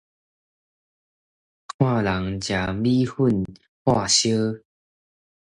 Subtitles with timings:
[0.03, 0.07] 看人食
[2.73, 3.43] 米粉
[3.85, 4.63] 喝燒